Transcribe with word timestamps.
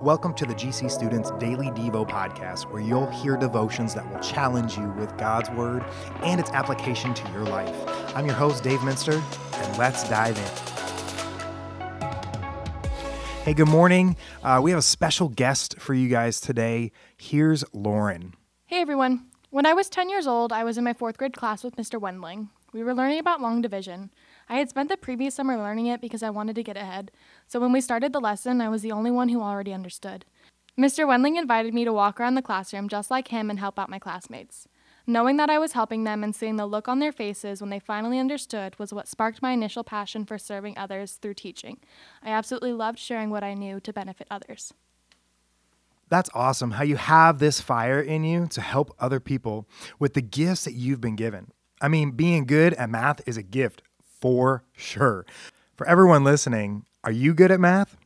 Welcome 0.00 0.32
to 0.34 0.46
the 0.46 0.54
GC 0.54 0.92
Students 0.92 1.32
Daily 1.40 1.70
Devo 1.70 2.08
podcast, 2.08 2.70
where 2.70 2.80
you'll 2.80 3.10
hear 3.10 3.36
devotions 3.36 3.94
that 3.94 4.08
will 4.08 4.20
challenge 4.20 4.76
you 4.76 4.88
with 4.92 5.18
God's 5.18 5.50
Word 5.50 5.84
and 6.22 6.38
its 6.38 6.50
application 6.50 7.14
to 7.14 7.32
your 7.32 7.42
life. 7.42 7.74
I'm 8.14 8.24
your 8.24 8.36
host, 8.36 8.62
Dave 8.62 8.80
Minster, 8.84 9.20
and 9.54 9.76
let's 9.76 10.08
dive 10.08 10.38
in. 10.38 10.44
Hey, 13.42 13.54
good 13.54 13.66
morning. 13.66 14.16
Uh, 14.44 14.60
we 14.62 14.70
have 14.70 14.78
a 14.78 14.82
special 14.82 15.28
guest 15.28 15.80
for 15.80 15.94
you 15.94 16.08
guys 16.08 16.40
today. 16.40 16.92
Here's 17.16 17.64
Lauren. 17.72 18.34
Hey 18.66 18.80
everyone. 18.80 19.26
When 19.50 19.66
I 19.66 19.72
was 19.72 19.88
10 19.88 20.08
years 20.08 20.28
old, 20.28 20.52
I 20.52 20.62
was 20.62 20.78
in 20.78 20.84
my 20.84 20.92
fourth 20.92 21.18
grade 21.18 21.36
class 21.36 21.64
with 21.64 21.74
Mr. 21.74 22.00
Wendling. 22.00 22.50
We 22.72 22.84
were 22.84 22.94
learning 22.94 23.18
about 23.18 23.40
long 23.40 23.62
division. 23.62 24.12
I 24.48 24.56
had 24.56 24.70
spent 24.70 24.88
the 24.88 24.96
previous 24.96 25.34
summer 25.34 25.56
learning 25.58 25.86
it 25.86 26.00
because 26.00 26.22
I 26.22 26.30
wanted 26.30 26.56
to 26.56 26.62
get 26.62 26.76
ahead, 26.76 27.10
so 27.46 27.60
when 27.60 27.72
we 27.72 27.80
started 27.80 28.12
the 28.12 28.20
lesson, 28.20 28.60
I 28.60 28.68
was 28.68 28.82
the 28.82 28.92
only 28.92 29.10
one 29.10 29.28
who 29.28 29.42
already 29.42 29.74
understood. 29.74 30.24
Mr. 30.78 31.06
Wendling 31.06 31.36
invited 31.36 31.74
me 31.74 31.84
to 31.84 31.92
walk 31.92 32.20
around 32.20 32.36
the 32.36 32.42
classroom 32.42 32.88
just 32.88 33.10
like 33.10 33.28
him 33.28 33.50
and 33.50 33.58
help 33.58 33.78
out 33.78 33.90
my 33.90 33.98
classmates. 33.98 34.68
Knowing 35.06 35.36
that 35.38 35.50
I 35.50 35.58
was 35.58 35.72
helping 35.72 36.04
them 36.04 36.22
and 36.22 36.36
seeing 36.36 36.56
the 36.56 36.66
look 36.66 36.86
on 36.86 36.98
their 36.98 37.12
faces 37.12 37.60
when 37.60 37.70
they 37.70 37.78
finally 37.78 38.18
understood 38.18 38.78
was 38.78 38.92
what 38.92 39.08
sparked 39.08 39.42
my 39.42 39.52
initial 39.52 39.82
passion 39.82 40.24
for 40.24 40.38
serving 40.38 40.78
others 40.78 41.14
through 41.14 41.34
teaching. 41.34 41.78
I 42.22 42.30
absolutely 42.30 42.72
loved 42.72 42.98
sharing 42.98 43.30
what 43.30 43.42
I 43.42 43.54
knew 43.54 43.80
to 43.80 43.92
benefit 43.92 44.28
others. 44.30 44.72
That's 46.10 46.30
awesome 46.32 46.72
how 46.72 46.84
you 46.84 46.96
have 46.96 47.38
this 47.38 47.60
fire 47.60 48.00
in 48.00 48.22
you 48.22 48.46
to 48.48 48.60
help 48.60 48.94
other 48.98 49.18
people 49.18 49.66
with 49.98 50.14
the 50.14 50.22
gifts 50.22 50.64
that 50.64 50.74
you've 50.74 51.00
been 51.00 51.16
given. 51.16 51.52
I 51.80 51.88
mean, 51.88 52.12
being 52.12 52.46
good 52.46 52.74
at 52.74 52.90
math 52.90 53.20
is 53.26 53.36
a 53.36 53.42
gift 53.42 53.82
for 54.20 54.64
sure. 54.72 55.26
For 55.76 55.86
everyone 55.86 56.24
listening, 56.24 56.84
are 57.04 57.12
you 57.12 57.34
good 57.34 57.50
at 57.50 57.60
math? 57.60 57.96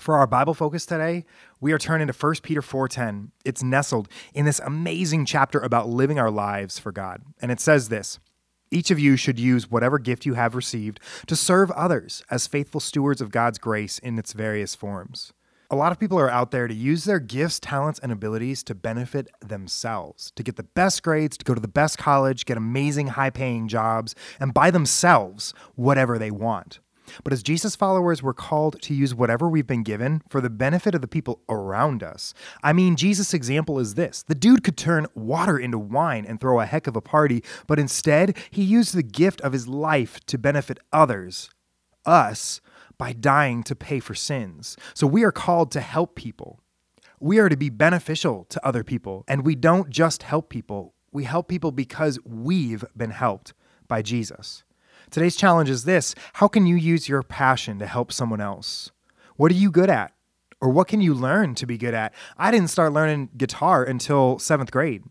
For 0.00 0.16
our 0.16 0.26
Bible 0.26 0.54
focus 0.54 0.86
today, 0.86 1.24
we 1.60 1.72
are 1.72 1.78
turning 1.78 2.06
to 2.06 2.12
1 2.12 2.42
Peter 2.42 2.62
4:10. 2.62 3.32
It's 3.44 3.62
nestled 3.62 4.08
in 4.32 4.44
this 4.44 4.60
amazing 4.60 5.24
chapter 5.24 5.58
about 5.58 5.88
living 5.88 6.18
our 6.18 6.30
lives 6.30 6.78
for 6.78 6.92
God. 6.92 7.22
And 7.40 7.50
it 7.50 7.60
says 7.60 7.88
this: 7.88 8.20
Each 8.70 8.90
of 8.90 8.98
you 9.00 9.16
should 9.16 9.40
use 9.40 9.70
whatever 9.70 9.98
gift 9.98 10.24
you 10.24 10.34
have 10.34 10.54
received 10.54 11.00
to 11.26 11.34
serve 11.34 11.70
others 11.72 12.22
as 12.30 12.46
faithful 12.46 12.80
stewards 12.80 13.20
of 13.20 13.32
God's 13.32 13.58
grace 13.58 13.98
in 13.98 14.18
its 14.18 14.32
various 14.32 14.74
forms. 14.74 15.32
A 15.70 15.76
lot 15.76 15.92
of 15.92 15.98
people 15.98 16.18
are 16.18 16.30
out 16.30 16.50
there 16.50 16.66
to 16.66 16.72
use 16.72 17.04
their 17.04 17.20
gifts, 17.20 17.60
talents, 17.60 18.00
and 18.02 18.10
abilities 18.10 18.62
to 18.62 18.74
benefit 18.74 19.28
themselves, 19.46 20.32
to 20.34 20.42
get 20.42 20.56
the 20.56 20.62
best 20.62 21.02
grades, 21.02 21.36
to 21.36 21.44
go 21.44 21.54
to 21.54 21.60
the 21.60 21.68
best 21.68 21.98
college, 21.98 22.46
get 22.46 22.56
amazing 22.56 23.08
high 23.08 23.28
paying 23.28 23.68
jobs, 23.68 24.14
and 24.40 24.54
buy 24.54 24.70
themselves 24.70 25.52
whatever 25.74 26.18
they 26.18 26.30
want. 26.30 26.80
But 27.22 27.34
as 27.34 27.42
Jesus 27.42 27.76
followers, 27.76 28.22
we're 28.22 28.32
called 28.32 28.80
to 28.80 28.94
use 28.94 29.14
whatever 29.14 29.46
we've 29.46 29.66
been 29.66 29.82
given 29.82 30.22
for 30.30 30.40
the 30.40 30.48
benefit 30.48 30.94
of 30.94 31.02
the 31.02 31.06
people 31.06 31.42
around 31.50 32.02
us. 32.02 32.32
I 32.62 32.72
mean, 32.72 32.96
Jesus' 32.96 33.34
example 33.34 33.78
is 33.78 33.92
this 33.92 34.22
the 34.22 34.34
dude 34.34 34.64
could 34.64 34.78
turn 34.78 35.06
water 35.14 35.58
into 35.58 35.78
wine 35.78 36.24
and 36.26 36.40
throw 36.40 36.60
a 36.60 36.66
heck 36.66 36.86
of 36.86 36.96
a 36.96 37.02
party, 37.02 37.44
but 37.66 37.78
instead, 37.78 38.38
he 38.50 38.62
used 38.62 38.94
the 38.94 39.02
gift 39.02 39.42
of 39.42 39.52
his 39.52 39.68
life 39.68 40.18
to 40.28 40.38
benefit 40.38 40.78
others, 40.94 41.50
us, 42.06 42.62
by 42.98 43.12
dying 43.12 43.62
to 43.62 43.76
pay 43.76 44.00
for 44.00 44.14
sins. 44.14 44.76
So 44.92 45.06
we 45.06 45.24
are 45.24 45.32
called 45.32 45.70
to 45.72 45.80
help 45.80 46.14
people. 46.14 46.60
We 47.20 47.38
are 47.38 47.48
to 47.48 47.56
be 47.56 47.70
beneficial 47.70 48.44
to 48.50 48.66
other 48.66 48.84
people. 48.84 49.24
And 49.28 49.46
we 49.46 49.54
don't 49.54 49.90
just 49.90 50.24
help 50.24 50.50
people, 50.50 50.94
we 51.12 51.24
help 51.24 51.48
people 51.48 51.72
because 51.72 52.18
we've 52.24 52.84
been 52.96 53.10
helped 53.10 53.54
by 53.86 54.02
Jesus. 54.02 54.64
Today's 55.10 55.36
challenge 55.36 55.70
is 55.70 55.84
this 55.84 56.14
How 56.34 56.48
can 56.48 56.66
you 56.66 56.76
use 56.76 57.08
your 57.08 57.22
passion 57.22 57.78
to 57.78 57.86
help 57.86 58.12
someone 58.12 58.40
else? 58.40 58.90
What 59.36 59.50
are 59.50 59.56
you 59.56 59.70
good 59.70 59.90
at? 59.90 60.12
Or 60.60 60.70
what 60.70 60.88
can 60.88 61.00
you 61.00 61.14
learn 61.14 61.54
to 61.54 61.66
be 61.66 61.78
good 61.78 61.94
at? 61.94 62.12
I 62.36 62.50
didn't 62.50 62.68
start 62.68 62.92
learning 62.92 63.30
guitar 63.36 63.84
until 63.84 64.40
seventh 64.40 64.72
grade. 64.72 65.04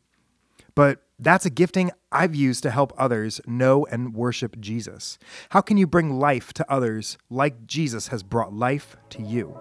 But 0.75 1.06
that's 1.19 1.45
a 1.45 1.49
gifting 1.49 1.91
I've 2.11 2.35
used 2.35 2.61
to 2.63 2.71
help 2.71 2.93
others 2.97 3.41
know 3.47 3.85
and 3.87 4.13
worship 4.13 4.59
Jesus. 4.59 5.17
How 5.49 5.61
can 5.61 5.77
you 5.77 5.87
bring 5.87 6.19
life 6.19 6.53
to 6.53 6.71
others 6.71 7.17
like 7.29 7.65
Jesus 7.65 8.09
has 8.09 8.21
brought 8.21 8.53
life 8.53 8.95
to 9.09 9.23
you? 9.23 9.57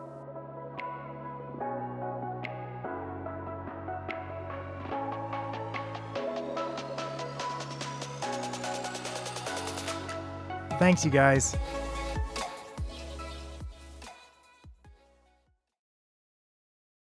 Thanks, 10.79 11.07
you 11.07 11.11
guys. 11.11 11.57